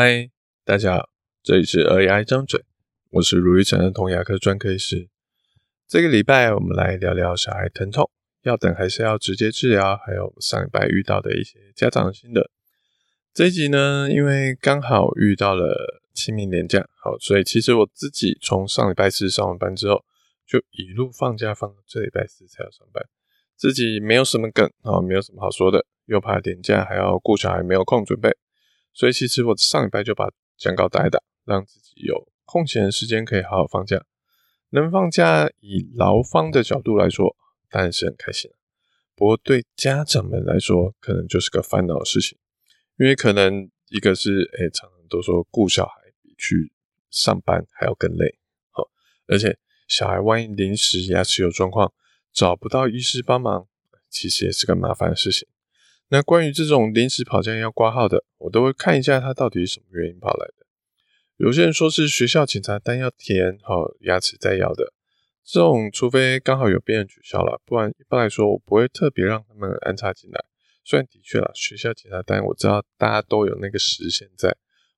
[0.00, 0.30] 嗨，
[0.64, 1.08] 大家好，
[1.42, 2.64] 这里是儿牙一张嘴，
[3.10, 5.08] 我是如意成儿童牙科专科医师。
[5.88, 8.08] 这个礼拜我们来聊聊小孩疼痛，
[8.44, 9.96] 要等还是要直接治疗？
[9.96, 12.48] 还有上礼拜遇到的一些家长心得。
[13.34, 20.04] 这一集呢，因为刚好遇到了清明连假，好，所以其实我自己从上礼拜四上完班之后，
[20.46, 23.04] 就一路放假放到这礼拜四才要上班，
[23.56, 28.30] 自己没有什么梗啊，没有什么好说的，又怕连假还要顾小孩，没有空准备。
[28.98, 34.04] 所以其实我上礼拜就把讲稿打一打，让自己有空闲的时间可以好好放假。
[34.70, 37.36] 能放假，以劳方的角度来说，
[37.70, 38.50] 当然是很开心。
[39.14, 42.36] 不过对家长们来说，可能就是个烦恼的事情，
[42.96, 46.72] 因为可能一个是，诶、欸，常常都说顾小孩比去
[47.08, 48.90] 上班还要更累，好，
[49.28, 49.56] 而且
[49.86, 51.92] 小孩万一临时牙齿有状况，
[52.32, 53.68] 找不到医师帮忙，
[54.10, 55.46] 其实也是个麻烦的事情。
[56.10, 60.66] 那关于这种临时跑假要挂号的，我都会看一下他到底是什么原因跑来的。
[61.36, 64.92] 有些人说是学校检查单要填，好，牙齿再要的，
[65.44, 70.44] 这种除非刚好有病人取消了，不然一般来说我不会特别让他们安插进来。
[70.82, 74.48] 虽然的确啦，学校检查单我知道大家都有那个时限在，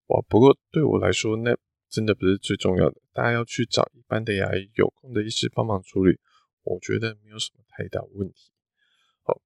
[0.06, 1.56] 哇，不过对我来说那
[1.90, 6.16] 真的不是最重要的，大家要去找一般的牙医有空的医师帮忙处理，
[6.62, 8.52] 我觉得没有什么太大问题。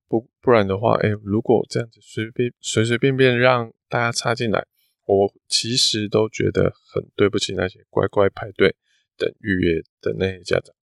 [0.09, 4.67] 不不然的话，哎，如果这样子随便随随便便让大家插进来，
[5.07, 8.77] 我其实都觉得很对不起那些乖乖排队
[9.17, 10.75] 等预约的那些家长。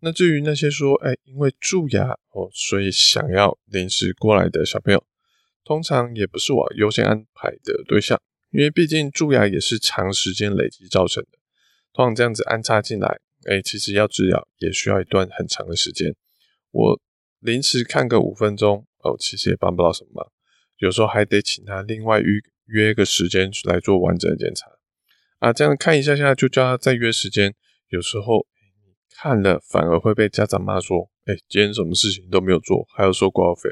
[0.00, 5.04] 那至于那些说，哎，因为蛀牙哦，所以想要临时过来的小朋友，
[5.64, 8.20] 通常也不是我优先安排的对象，
[8.50, 11.38] 因为毕竟蛀牙也是长时间累积造成的。
[11.92, 16.14] 通常这样子安插进来，哎，其实要治疗也需要一段很长的时间。
[16.70, 17.00] 我。
[17.40, 20.32] 临时看个五分钟哦，其实也帮不到什么忙。
[20.78, 24.70] 有时候还得请他另外预约个时间来做完整的检查
[25.38, 25.52] 啊。
[25.52, 27.54] 这样看一下下就叫他再约时间。
[27.88, 28.46] 有时候
[29.16, 33.70] 看了反而会被家长骂说：“哎，今天什么事情都没有做，还要收挂号费。”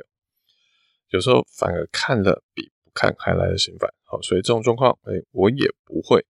[1.10, 3.88] 有时候反而看了比不看还来得心烦。
[4.04, 6.24] 好，所以这种状况，哎，我也不会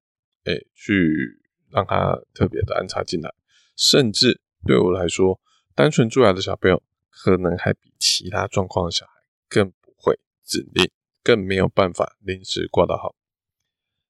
[0.44, 1.38] 哎去
[1.70, 3.32] 让他特别的安插进来。
[3.76, 5.40] 甚至对我来说，
[5.74, 6.82] 单纯蛀牙的小朋友。
[7.18, 9.12] 可能还比其他状况的小孩
[9.48, 10.90] 更不会指令，
[11.22, 13.14] 更没有办法临时挂到号。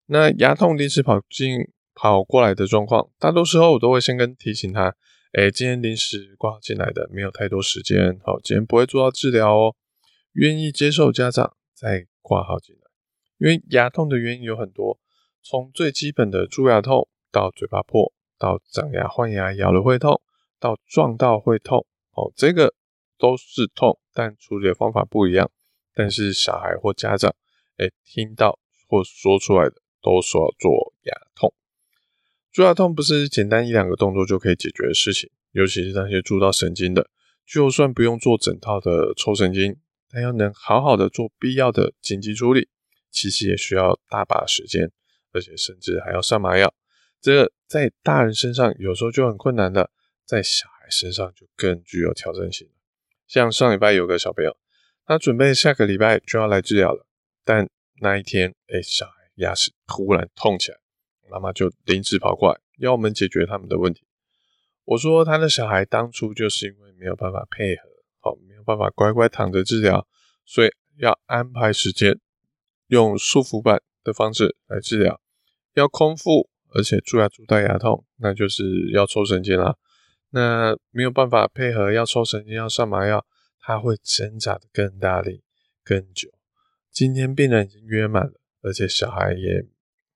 [0.07, 4.97] 那牙痛临时跑进跑过来的状况，大多时候我都会先跟提醒他：
[5.33, 9.77] 哎，今天临时挂号进来的，没有太多时间，好，今天不会做到治疗哦。
[10.33, 12.83] 愿意接受家长再挂号进来，
[13.39, 14.99] 因为牙痛的原因有很多，
[15.43, 20.21] 从最基本的蛀牙痛，到嘴巴破，到长牙换牙咬了会痛，
[20.59, 22.75] 到撞到会痛，哦，这个。
[23.19, 25.51] 都是痛，但处理的方法不一样。
[25.95, 27.35] 但是小孩或家长，
[27.79, 31.55] 哎，听到或说出来的都说要做牙痛。
[32.53, 37.11] 蛀牙痛不是简单一两个动作就可以解决的事情，尤其是那些蛀到神经的，
[37.47, 39.77] 就算不用做整套的抽神经，
[40.11, 42.69] 但要能好好的做必要的紧急处理，
[43.11, 44.91] 其实也需要大把时间，
[45.33, 46.75] 而且甚至还要上麻药。
[47.21, 49.91] 这个在大人身上有时候就很困难了，
[50.25, 52.69] 在小孩身上就更具有挑战性。
[53.27, 54.57] 像上礼拜有个小朋友，
[55.05, 57.07] 他准备下个礼拜就要来治疗了，
[57.45, 57.69] 但
[58.01, 60.79] 那一天，哎，小孩牙齿突然痛起来，
[61.31, 64.03] 妈妈就临时跑过来要我们解决他们的问题。
[64.85, 67.83] 我说他的小孩当初就是因为没有办法配合，
[68.21, 70.07] 好，没有办法乖乖躺着治疗，
[70.45, 72.21] 所以要安排时间，
[72.87, 75.21] 用束缚板的方式来治疗，
[75.75, 79.77] 要空腹，而且蛀牙蛀到牙痛，那就是要抽神经啦。
[80.37, 83.25] 那没有办法配合，要抽神经，要上麻药，
[83.59, 85.43] 他会挣扎的更大力、
[85.83, 86.29] 更久。
[86.93, 89.67] 今天病人已经约满了，而且小孩也已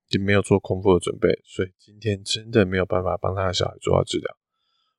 [0.07, 4.37] 经没有做空腹的准备，所以今天真的没有办法帮他的小孩做好治疗。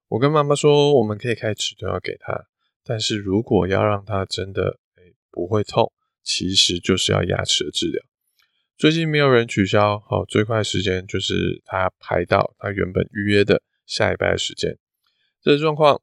[0.08, 2.46] 我跟妈妈说，我们可以开止痛药给他，
[2.82, 5.92] 但是如果要让他真的诶不会痛，
[6.24, 8.02] 其实就是要牙齿的治疗。
[8.76, 14.76] 最近没有人取消，好，最快时间就是他排到他原本预约的下礼拜的时间。
[15.42, 16.00] 这状况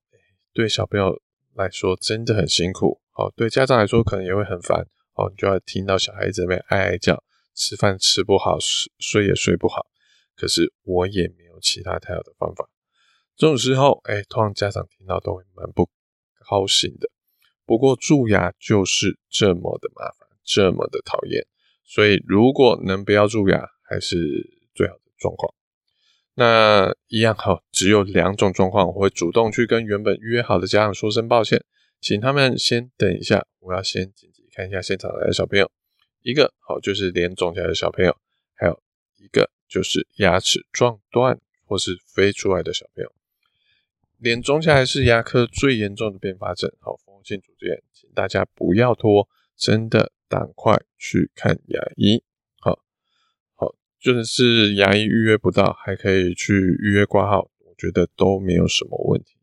[0.53, 1.21] 对小朋友
[1.55, 7.23] 来说真的很辛苦，哦，对家长来说可能也会很烦，哦，你就要听到小孩子在那边哀哀叫，
[7.55, 9.87] 吃饭吃不好，睡睡也睡不好。
[10.35, 12.69] 可是我也没有其他太好的方法。
[13.37, 15.89] 这种时候，哎，通常家长听到都会蛮不
[16.49, 17.09] 高兴的。
[17.65, 21.47] 不过蛀牙就是这么的麻烦，这么的讨厌，
[21.85, 24.17] 所以如果能不要蛀牙，还是
[24.73, 25.53] 最好的状况。
[26.39, 31.61] 那一样哈，只有两种状况，我会主动去跟原本约好的家长说声抱歉，
[31.99, 35.69] 请他们先等一下，我要先紧急看一下现场来的小朋友。
[36.21, 38.15] 一个好就是脸肿起来的小朋友，
[38.55, 38.81] 还有
[39.17, 43.11] 一个就是牙齿撞断或是飞出来的小朋友。
[44.17, 49.27] 脸肿起来是牙科最严重的并发症，好，蜂窝性组织炎，请大家不要拖，
[49.57, 52.23] 真的赶快去看牙医。
[54.03, 59.35] 好，好，就是牙医预约不到，还可以去预约挂号，我觉得都没有什么问题。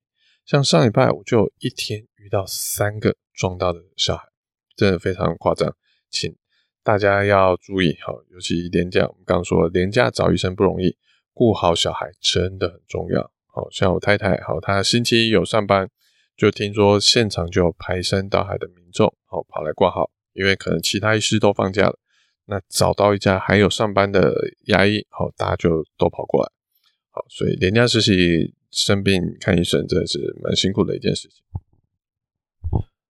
[0.45, 4.25] 像上礼拜我就一天遇到三个撞到的小孩，
[4.77, 5.77] 真的非常夸张，
[6.09, 6.35] 请
[6.83, 10.97] 大家要注意，好，尤其连假，我们刚刚说连假找医生不容易，
[11.35, 13.31] 顾好小孩真的很重要。
[13.47, 15.91] 好，像我太太，好，她星期一有上班，
[16.37, 21.99] 就听说现场就有排山倒海的民众，好，跑来挂号，因为可能其他医师都放假了，
[22.47, 24.35] 那找到一家还有上班的
[24.67, 26.51] 牙医，好，大家就都跑过来，
[27.11, 31.43] 好，所以连假实习生病看医生真的是蛮辛苦的一件事情。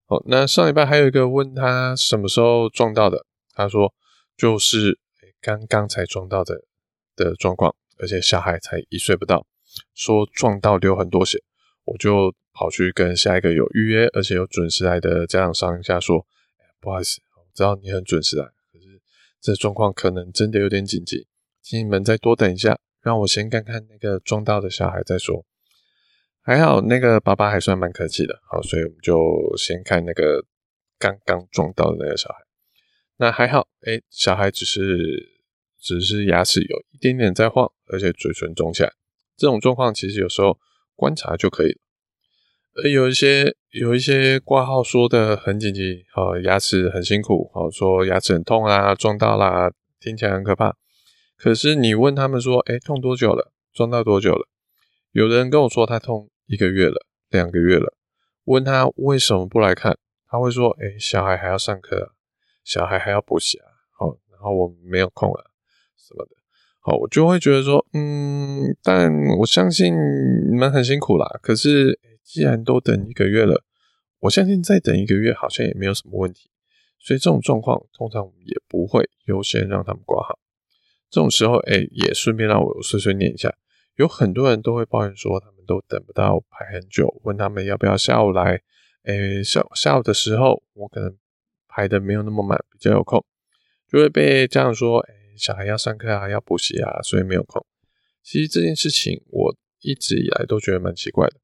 [0.06, 3.26] 好，那上礼拜还有一个问他什么时候撞到的。
[3.52, 3.94] 他说
[4.36, 4.98] ：“就是
[5.40, 6.60] 刚刚才撞到的
[7.16, 9.46] 的状况，而且小孩才一岁不到，
[9.94, 11.42] 说撞到流很多血，
[11.86, 16.26] 我就跑去跟下一个有预约而且有准时来的家长商量一下，说：
[16.80, 18.46] 不好意思，我知道你很准时来，
[19.40, 21.26] 这状况可能真的有点紧急，
[21.62, 25.44] 请你们再多等一下，让我先看看那个撞到的小孩再说。
[26.42, 30.44] 还好那个爸爸还算蛮客气的，好，所以我们就先看那个
[30.98, 32.36] 刚刚撞到的那个小孩。”
[33.18, 35.40] 那还好，诶，小孩只是
[35.80, 38.92] 只是牙齿有一点点在晃，而且嘴唇肿起来，
[39.36, 40.58] 这种状况其实有时候
[40.94, 41.78] 观察就可以了。
[42.84, 50.76] 有一些有一些挂号说的很紧急，哦，牙齿很辛苦，哦，说牙齿很痛啊，撞到啦，听起来很可怕。
[51.36, 53.52] 可是你问他们说，诶，痛多久了？
[53.72, 54.48] 撞到多久了？
[55.12, 57.94] 有的人跟我说他痛一个月了，两个月了。
[58.44, 59.98] 问他为什么不来看？
[60.28, 62.12] 他会说，诶，小孩还要上课。
[62.64, 65.44] 小孩还要补习啊，好，然后我没有空啊，
[65.96, 66.32] 什么的，
[66.80, 69.08] 好，我就会觉得说，嗯，但
[69.38, 69.94] 我相信
[70.50, 71.38] 你们很辛苦啦。
[71.40, 73.62] 可是，既然都等一个月了，
[74.18, 76.50] 我相信再等一个月好像也没有什么问题。
[76.98, 80.38] 所以这种状况，通常我们也不会优先让他们挂号。
[81.08, 83.54] 这种时候，哎，也顺便让我碎碎念一下，
[83.94, 88.60] 有很多人都会抱怨说，他们都等不到排很久，问他们要不要下午来。
[89.04, 91.16] 哎，下下午的时候，我可能。
[91.68, 93.22] 排的没有那么满，比较有空，
[93.86, 97.66] 就会被家长说：“哎，小孩要上课啊，要补习啊，所以没有空。”
[98.24, 101.36] 其实这件事情我一直以来都觉得蛮奇怪的。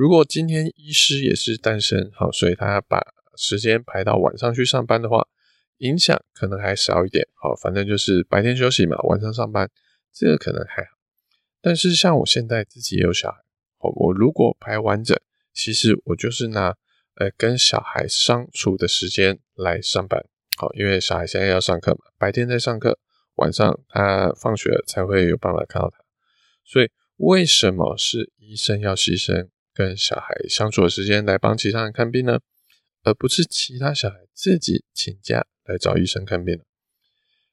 [0.00, 3.02] 如果今天医师也是单身，好，所以他把
[3.36, 5.28] 时间排到晚上去上班的话，
[5.76, 7.28] 影响可能还少一点。
[7.34, 9.68] 好，反正就是白天休息嘛，晚上上班，
[10.10, 10.88] 这个可能还好。
[11.60, 13.36] 但是像我现在自己也有小孩，
[13.76, 15.14] 我如果排完整，
[15.52, 16.78] 其实我就是拿。
[17.16, 20.24] 呃，跟小孩相处的时间来上班，
[20.56, 22.98] 好，因为小孩现在要上课嘛，白天在上课，
[23.34, 25.98] 晚上他放学才会有办法看到他。
[26.64, 29.48] 所以，为什么是医生要牺牲
[29.80, 32.40] 跟小孩相处的时间来帮其他人看病呢？
[33.02, 36.64] 而不是其他小孩自己请假来找医生看病呢？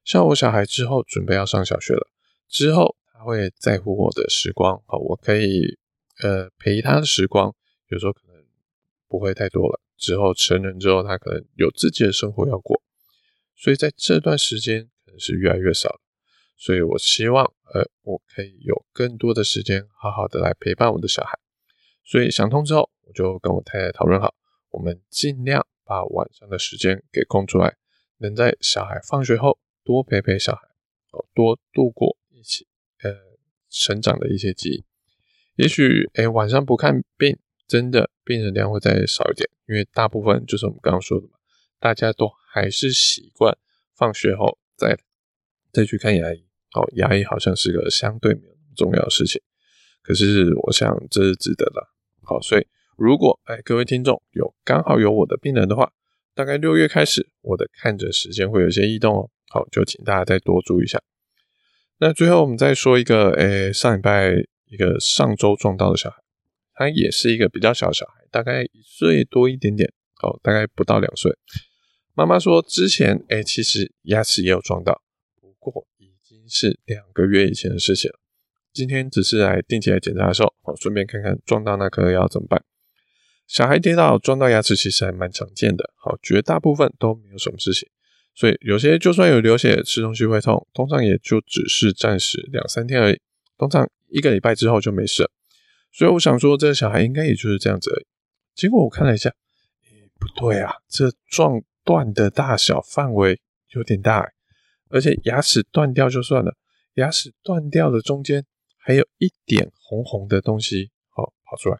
[0.03, 2.09] 像我小孩之后准备要上小学了，
[2.49, 5.77] 之后他会在乎我的时光，好，我可以
[6.21, 7.55] 呃陪他的时光，
[7.87, 8.37] 有时候可能。
[9.09, 9.79] 不会太多了。
[9.97, 12.81] 之后成人之后，他可能有自己的生活要过，
[13.55, 16.01] 所以在这段时间可能是越来越少了。
[16.57, 21.39] 所以我希望，呃，我可以有更多的时间，好好的来陪伴我的小孩。
[22.07, 24.33] 所以想通之后，我就跟我太太讨论好，
[24.71, 27.75] 我们尽量把晚上的时间给空出来，
[28.17, 30.61] 能在小孩放学后多陪陪小孩，
[31.11, 32.65] 哦，多度过一起
[33.03, 33.13] 呃
[33.69, 34.85] 成长的一些记忆。
[35.55, 37.37] 也许，诶，晚上不看病。
[37.67, 41.33] 真的病人量会再少一点，因为大部分就是我们刚刚说的嘛，
[41.81, 43.57] 大家都还是习惯
[43.93, 44.97] 放学后再
[45.73, 46.47] 再去看牙医。
[46.71, 49.41] 哦，牙医好像是个相对没有那么重要的事情，
[50.01, 51.89] 可是我想这是值得的。
[52.27, 52.67] 好，所以
[52.97, 55.93] 如果哎各位听众有刚好有我的病人的话，
[56.35, 59.29] 大概六月开始我的看诊时间会有些异动哦。
[59.49, 61.01] 好，就请大家再多注意一下。
[61.99, 64.33] 那最后我们再说一个，哎，上礼拜
[64.65, 66.17] 一个上周撞到的小孩。
[66.73, 69.91] 他也是一个比较小的小孩，大概一岁多一点点，
[70.21, 71.31] 哦，大概不到两岁。
[72.13, 75.01] 妈妈说之前，哎，其实牙齿也有撞到，
[75.39, 78.19] 不过已经是两个月以前的事情了。
[78.77, 82.63] 今天只是来定期来检查的时候，哦，顺便看看撞到那颗要怎么办。
[83.47, 87.89] 小孩跌倒撞到牙齿其实还蛮常见的，好，绝大部分都没有什么事情。
[88.35, 93.19] 所以有些就算有流血，吃东西会痛，通常也就只是暂时两三天而已，
[93.57, 95.31] 通常一个礼拜之后就没事了。
[95.91, 98.05] 所以我想说，这个小孩应该也就是这样子而已。
[98.53, 99.31] 结果我看了一下，
[99.89, 104.29] 诶，不对啊，这撞断的大小范围有点大，
[104.89, 106.53] 而且牙齿断掉就算了，
[106.95, 108.45] 牙齿断掉的中间
[108.87, 111.77] 还有一点红红的东西，哦，跑出来。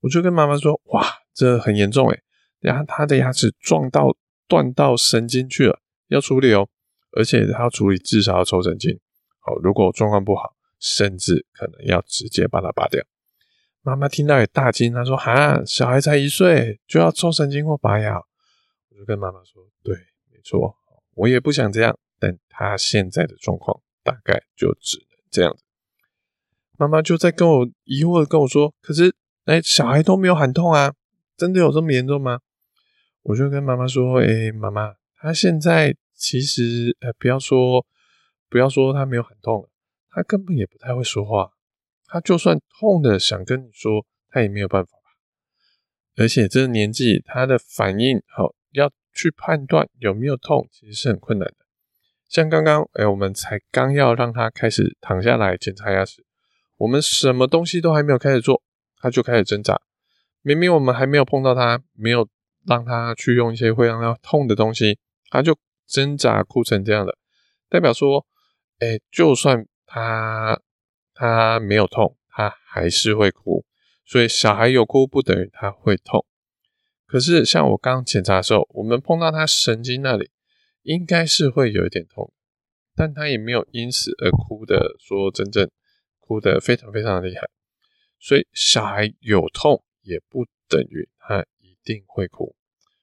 [0.00, 1.04] 我就跟妈妈说：“哇，
[1.34, 2.22] 这很严重诶，
[2.60, 4.16] 然后他的牙齿撞到
[4.48, 6.66] 断到神经去了，要处理哦，
[7.12, 8.98] 而且他要处理至少要抽神经。
[9.40, 13.04] 好，如果状况不好，甚至可能要直接把它拔掉。”
[13.84, 18.16] 妈妈听到也大惊，她说：“哈，小孩才一岁就要抽神经或拔牙？”
[18.88, 19.94] 我就跟妈妈说：“对，
[20.32, 20.74] 没错，
[21.16, 25.64] 我也不想这样，但他现在的状况大概就只能这样子。”
[26.80, 29.14] 妈妈就在跟我疑惑的跟我说：“可是。”
[29.46, 30.94] 哎，小孩都没有喊痛啊，
[31.36, 32.40] 真的有这么严重吗？
[33.22, 37.84] 我就跟妈妈说：“哎，妈妈，他现在其实，呃，不要说，
[38.48, 39.68] 不要说他没有喊痛了，
[40.10, 41.52] 他根本也不太会说话。
[42.06, 44.92] 他就算痛的想跟你说，他也没有办法。
[46.16, 51.56] 而且这个年纪，他的反应好，要去判断有没有痛，其实是很困难的。
[52.28, 56.24] 像刚刚，哎，我们才刚要让他开始躺下来检查牙齿，
[56.80, 58.62] 我们什么东西都还没有开始做。”
[59.02, 59.80] 他就开始挣扎，
[60.42, 62.28] 明明我们还没有碰到他，没有
[62.66, 64.98] 让他去用一些会让他痛的东西，
[65.30, 65.56] 他就
[65.86, 67.16] 挣扎哭成这样的，
[67.70, 68.26] 代表说，
[68.78, 70.60] 哎，就算他
[71.14, 73.64] 他没有痛，他还是会哭，
[74.04, 76.26] 所以小孩有哭不等于他会痛。
[77.06, 80.30] 可是像我刚检查的时候，我们碰到他神经那里，
[80.82, 82.30] 应该是会有一点痛，
[82.94, 85.70] 但他也没有因此而哭的，说真正
[86.30, 87.50] 哭得非常非常厉害。
[88.20, 92.54] 所以小孩有痛也不等于他一定会哭，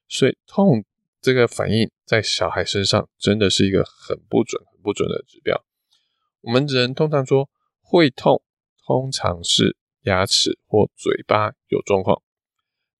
[0.08, 0.82] 所以痛
[1.20, 5.62] 这个反应在小孩身上真的是一个很不准、很不准的指标。
[6.40, 7.50] 我们只能通常说
[7.82, 8.42] 会痛，
[8.86, 12.22] 通常是牙齿或嘴巴有状况，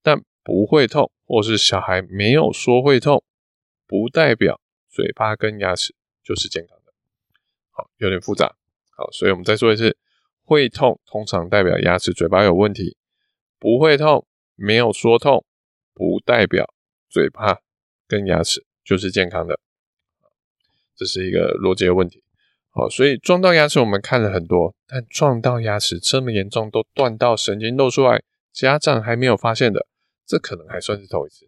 [0.02, 3.24] 但不会痛或是小孩没有说会痛，
[3.86, 6.92] 不代表嘴巴跟牙齿就是健康的。
[7.70, 8.56] 好，有点复杂。
[8.90, 9.96] 好，所以我们再说一次。
[10.48, 12.96] 会痛通常代表牙齿、嘴巴有问题，
[13.58, 15.44] 不会痛，没有说痛，
[15.92, 16.72] 不代表
[17.10, 17.58] 嘴巴
[18.06, 19.60] 跟牙齿就是健康的。
[20.96, 22.24] 这是一个逻辑的问题。
[22.70, 29.86] 好，所以撞到牙齿我们看了很多，但撞到牙齿这么严重，都断到神经露出来，家长还没有发现的，
[30.26, 31.46] 这可能还算是头一次。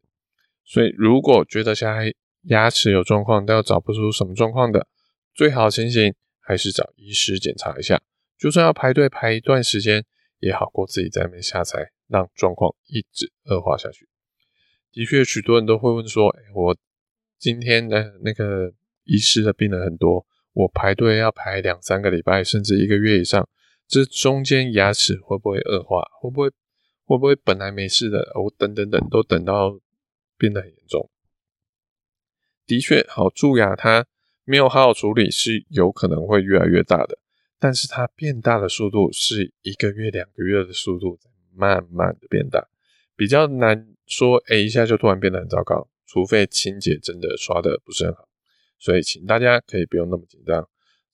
[0.63, 4.87] 所以如果觉得小孩牙齿有状况，但又找不出什么状况的，
[5.33, 8.03] 最好情形还是找医师检查一下。
[8.41, 10.03] 就算要排队排一段时间，
[10.39, 14.09] 也好过自己在那边瞎猜，让状况一直恶化下去。
[14.91, 16.77] 的确，许多人都会问说：“哎，我
[17.39, 18.73] 今天的那个
[19.05, 23.47] 医师的病人很多，我排队要排两三个礼拜，甚至一个月以上，
[23.87, 26.03] 这中间牙齿会不会恶化？
[26.23, 26.49] 会不会
[27.05, 29.79] 会不会本来没事的，我等等等都等到
[30.39, 31.11] 变得很严重？”
[32.67, 34.07] 的确，好蛀牙它
[34.45, 37.19] 没有好好处理，是有可能会越来越大的。
[37.61, 42.67] 但是它变大的速度是一个月、两个月的速度在慢慢的变大，
[43.15, 48.27] 比较难说，哎，一下就突然变得很糟糕，除非清洁真的刷的不是很好。
[48.79, 50.67] 所以，请大家可以不用那么紧张。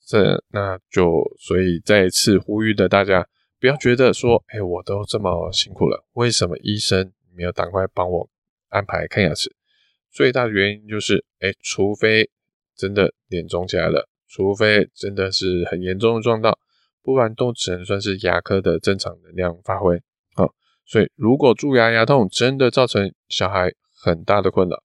[0.06, 8.30] 这那就所以再一次呼吁的大家，不要觉得说，哎，我都这么辛苦了，为什么医生没有赶快帮我
[8.68, 9.52] 安排看牙齿？
[10.12, 12.30] 最大的原因就是，哎，除非
[12.76, 14.08] 真的脸肿起来了。
[14.28, 16.58] 除非真的是很严重的撞到，
[17.02, 20.02] 不然都只能算是牙科的正常能量发挥。
[20.34, 20.52] 好，
[20.84, 24.82] 所以如果蛀牙牙痛真的造成小孩很大的困扰，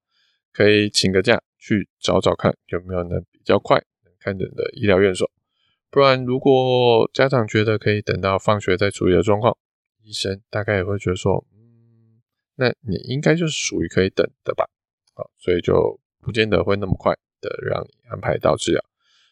[0.54, 5.30] 可以请个假去找找看有没有能比较快能看诊的医疗院所。
[5.90, 9.58] 不然如果家长觉得可以等到放学再处理的状况，
[10.04, 12.22] 医生大概也会觉得说，嗯，
[12.56, 14.66] 那你应该就是属于可以等的吧。
[15.14, 18.82] 好，所以就不见得会那么快的让你安排到治疗。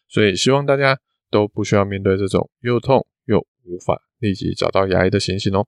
[0.09, 0.99] 所以希望大家
[1.29, 5.65] 都不需要面对这种又痛又无法立即找到牙医的情形哦。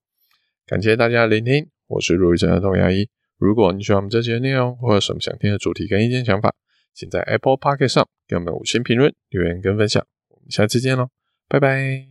[0.65, 3.07] 感谢大家的聆听，我是如意城儿童牙医。
[3.37, 6.53] 如果你喜欢我们这期的内容，或有什么想听的主题跟意见想法，
[6.93, 10.05] 请在 Apple Podcast 上给我们五星评论、留言跟分享。
[10.29, 11.09] 我们下期见喽，
[11.47, 12.07] 拜拜。